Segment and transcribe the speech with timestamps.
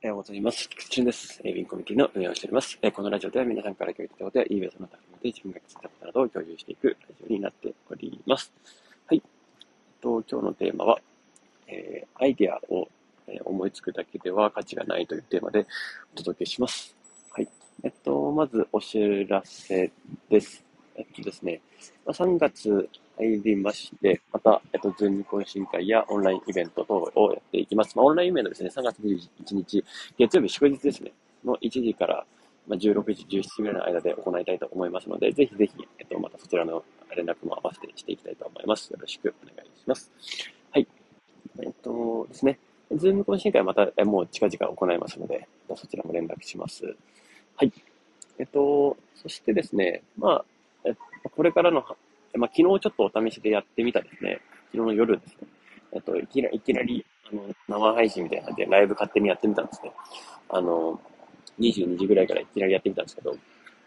[0.00, 0.68] おはようございます。
[0.68, 1.40] 菊池です。
[1.42, 2.78] えー、ウィンコミュニティの運営をしております。
[2.82, 8.52] えー、このラジオでは皆さんから共有いただいたことや、いいベースの高めで自分が気づいたことなどを共有していくラジオになっております。
[9.08, 9.16] はい。
[9.16, 9.22] えっ
[10.00, 11.00] と、今日のテーマは、
[11.66, 12.86] えー、アイデアを、
[13.26, 15.66] え思いつくだけでは価値がないというテーマで
[16.14, 16.94] お届けします。
[17.32, 17.48] はい。
[17.82, 19.90] えっと、まずお知らせ
[20.30, 20.64] です。
[20.94, 21.60] えっとですね、
[22.06, 22.88] 3月
[23.24, 27.96] 入りまして、また、えっと、ズーム懇親会やオンラインイベント等をやっていきます。
[27.96, 29.84] まあ、オンラインイベントですね、3月21日、
[30.16, 31.12] 月曜日祝日ですね、
[31.44, 32.26] の1時から、
[32.66, 36.84] まあ、16時、17時ぐらいの間で行いたいと思いますので、ぜひぜひ、えっと、またそちらの
[37.16, 38.90] 連絡も合わせてしていきたいと思います。
[38.90, 40.10] よろしくお願いします。
[40.70, 40.86] はい。
[41.60, 42.58] えっとですね、
[42.94, 46.84] ズーム懇親会また、えもう近々行いますので、そちらも連絡します。
[47.56, 47.72] はい。
[48.38, 50.44] えっと、そしてですね、ま
[50.84, 50.90] あ、
[51.30, 51.84] これからの
[52.38, 54.40] まあ、昨日ちょっとお試しでやってみたですね、
[54.72, 55.48] 昨日の夜ですね、
[55.92, 59.92] えっと、いきなり、いきなり、あの、生配信みたいな感じでライブ勝手にやってみたんですね。
[60.48, 61.00] あの、
[61.58, 63.38] 22時ぐらいからいきなりやってみたんですけど、ま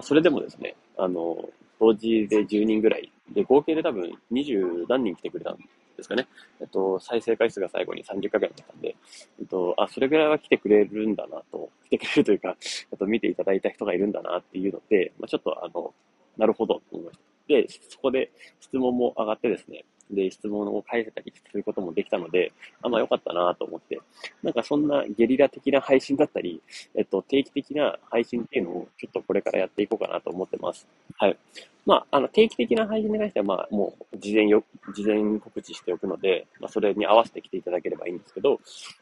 [0.00, 1.48] あ、それでもですね、あの、
[1.80, 6.26] 同時で10人ぐらい、で、合計で多分20何人来てくれたんですかね。
[6.60, 8.96] えっと、再生回数が最後に30回ぐらいだったんで、
[9.40, 12.56] えっと、あ、それぐらいは来てくれるんだなと、来てくれるというか、
[12.92, 15.94] あと見ていただいた人がいるんだなっていうので、まあ、ちょっとあの、
[16.36, 17.31] なるほどと思いました。
[17.52, 24.00] で、そこで質問も上がってですね、で、質問を返せたりすることもできたので、あ、まあ良かったなと思って、
[24.42, 26.60] なんかそんなゲリラ的な配信だったり、
[26.94, 30.86] えっと、定期的な配信っていうのをちょっとこれからやっていこうかなと思ってます。
[31.16, 31.36] はい。
[31.84, 34.62] まあ、あの、定期的な配信に関しては、まあ、もう、事前よ、
[34.92, 38.60] 事前告知しておくので、まあ、それに合わせて来ていただければいいんですけど、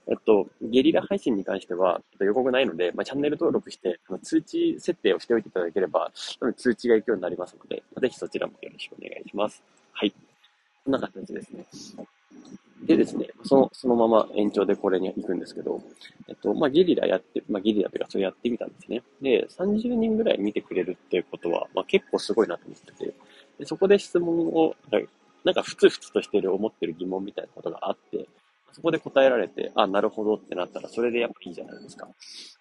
[0.09, 6.11] えっと、ゲリラ配信に関しては、えっと予告ないので、まあ、チャンネル登録して、あの通知設定をしておいていただければ、
[6.57, 9.63] 通知が行くようになりますので、ぜひそちらもよろしくお願いします。
[9.93, 10.11] はい。
[10.85, 11.67] こんな形ですね。
[12.87, 15.83] でですね、その、そのまま延長でこれに行くんですけど、
[16.29, 19.03] えっと、まあ、ゲリラやって、まあ、ゲリラというか、それやってみたんですね。
[19.21, 23.15] で、30人ぐらい見てくれるっていうことは、まあ、結構すごいなと思ってて、
[23.59, 24.75] でそこで質問を、
[25.45, 28.29] なんかふつふつとしてる思ってる疑問みたいなことがあって、
[28.73, 32.09] そこで答えられて、あ、なるほどってなったら、それでやっぱいいじゃないですか。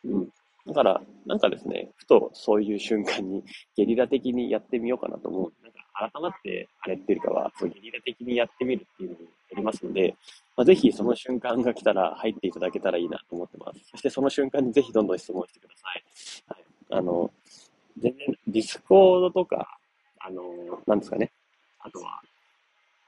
[0.05, 0.29] うん。
[0.67, 3.43] だから、なんかですね、ふとそういう瞬間に
[3.75, 5.53] ゲリラ的にやってみようかなと思う。
[5.63, 10.15] なんか改まってあれっていうかは、そうゲリラ的にやってみるっていうのにありますので、
[10.55, 13.79] まあ、ぜひその瞬間が来たら入っていただけたらいいなと思ってます。
[13.91, 16.03] そしてその瞬間にぜひどんどん質問してください。
[16.47, 17.31] はい、あの、
[17.97, 19.77] 全然ディスコードとか、
[20.19, 20.43] あの、
[20.85, 21.31] なんですかね。
[21.79, 22.21] あとは、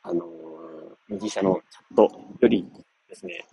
[0.04, 0.26] あの、
[1.10, 2.66] 右下のチャットより
[3.08, 3.46] ですね、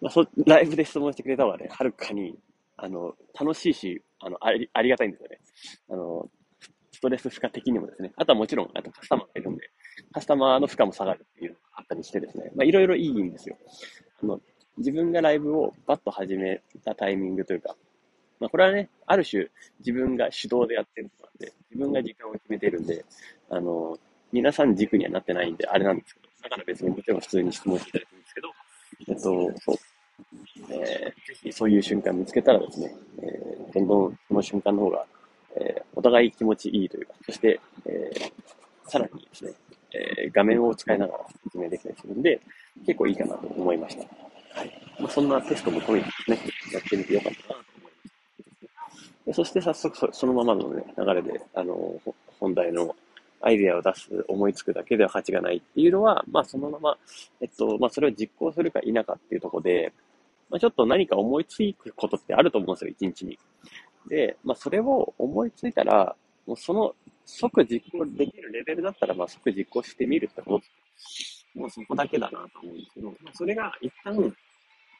[0.00, 2.34] まあ、そライブで質問してくれた方がね、はるかに、
[2.76, 5.40] あの、楽しいし、あの、ありありがたいんですよね。
[5.90, 6.28] あの、
[6.92, 9.70] ストレス負荷的にもですね、あとはもちろん、あとカスタマーがいるんで、
[10.12, 13.56] カスタマーの負荷も下がるっていうのがあったりしてですね、まあ、いろいろいいんですよ。
[14.22, 14.40] あの、
[14.78, 17.74] 自分がライブをバッと始めたタイミングというか、
[18.40, 19.46] まあ、これはね、ある種
[19.80, 23.04] 自分が主導でやってることなんで、自分が時間を決めてるんで、
[23.50, 23.98] あの、
[24.36, 28.48] 皆さん軸にはなってないんで、あれなんですけど、だから別にもちろん普通に質問していただくんですけど、
[29.08, 29.76] えっと、そう。
[30.70, 35.04] えー、ぜひそういう瞬間見つけたらですね、えー、どんどんその瞬間の方が
[35.56, 39.52] えー、お互い気持ちいいというか、そして、えー、さらにですね、
[39.92, 42.40] えー、画面を使いながら説明できたりするんで、
[42.84, 44.02] 結構いいかなと思いました。
[44.02, 44.70] はい。
[45.00, 46.38] まあ、そんなテストも込みですね、
[46.72, 47.98] やってみてよかったなと思いま
[49.24, 49.34] した。
[49.34, 52.00] そして早速そそのままの、ね、流れで、あの、
[52.38, 52.94] 本題の
[53.40, 56.98] アイデアを出す、思いつくだけでは価値がないっていうのは、まあそのまま、
[57.40, 59.92] えっと、まあそれを実行するか否かっていうとこで、
[60.48, 63.38] まあちょっと何か思いつくことってあると思うんですよ、一日に。
[64.08, 66.14] で、まあ、それを思いついたら、
[66.46, 66.94] もうその
[67.24, 74.34] 即実行できるレベルだったら、まあ、即実行してみるってこともうそこだけだなと思うんですけど、まあ、それが一旦、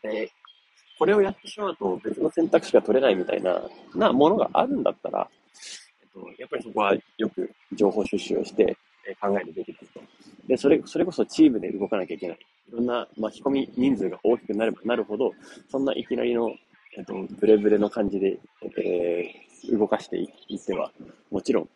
[0.03, 0.29] えー、
[0.99, 3.63] これをやってしまうと別の選択肢が取れないみたいな、
[3.95, 5.29] なものがあるんだったら、
[6.21, 8.77] と、やっぱりそこはよく情報収集をして、
[9.09, 10.01] え、考えるべきだと。
[10.47, 12.39] で、それ、それこそチームで動かなきゃいけない。
[12.39, 15.33] いろんな巻き込み人数が大きくなればなるほど、
[15.69, 16.57] そんないきなりの
[16.97, 18.39] えっと、ブレブレの感じで、
[18.79, 20.91] えー、動かしていっては、
[21.31, 21.69] もちろん、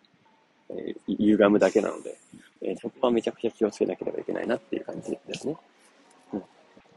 [0.71, 2.17] えー、歪むだけなので、
[2.63, 5.57] えー、そこはめちゃくちゃ気をつけなければいけないなっていう感じですね。
[6.33, 6.43] うん、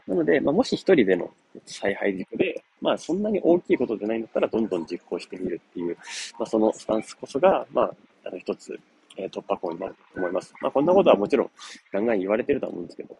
[0.06, 1.30] なので、まあ、もし一人での
[1.66, 5.96] 采配軸で、まあ、そんなに大きいことじゃないんだったら、どんどん実行してみるっていう、
[6.38, 7.90] まあ、そのスタンスこそが、まあ、
[8.26, 8.78] あの、一つ、
[9.16, 10.52] えー、突破口になると思います。
[10.60, 11.50] まあ、こんなことはもちろん、
[11.90, 13.16] ガンガン言われてるとは思うんですけど、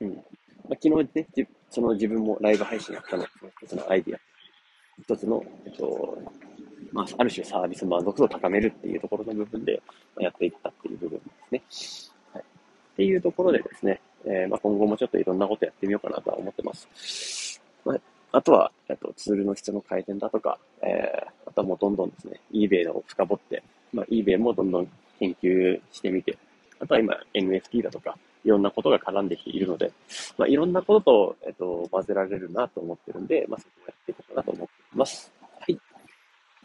[0.00, 0.08] うん。
[0.08, 0.22] まあ、
[0.82, 1.26] 昨日ね、
[1.70, 3.24] その自分もライブ配信やったの、
[3.62, 4.18] 一つのアイディア、
[5.00, 6.18] 一つの、えっと、
[6.92, 9.80] まあ、ある種サービス満足度を高めるっていうところの部分で
[10.18, 11.20] やっていったっていう部分
[11.52, 12.12] ですね。
[12.32, 12.42] はい。
[12.42, 17.59] っていうところでですね、えー、まあ、今後もちょっといろんなことやってみようかなとは思ってます。
[18.32, 23.62] あ、とは、えっと、ツールの質の改善だとか、えー、あとはもうどんどんですね、eBay を深掘って、
[23.92, 24.88] まあ、eBay もどんどん
[25.18, 26.38] 研究してみて、
[26.78, 29.92] あとは今 NFT だとか、いろんなことが絡んできているので、
[30.38, 35.32] まあ、いろんなことと、えっと、混ぜられるなと思ってるんで、まあ、そこをやっていこうかなと思っています。
[35.58, 35.78] はい。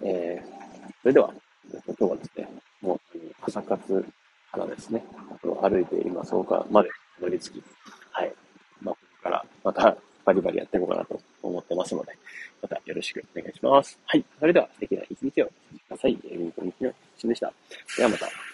[0.03, 1.33] えー、それでは、
[1.71, 2.47] 今日はですね、
[2.81, 4.06] もう、朝活
[4.51, 5.03] からですね、
[5.41, 6.89] 歩いて今、そうかまで
[7.19, 7.63] 乗り継ぎ、
[8.11, 8.33] はい。
[8.81, 12.18] まあ、ここからまたバリバリやっていこうかなと思ってますので、
[12.62, 14.00] またよろしくお願いします。
[14.06, 14.25] はい。
[14.39, 16.19] それでは素敵な一日をお過ごしください。
[16.25, 17.53] えー、みこみきのしんでした。
[17.97, 18.44] ではまた。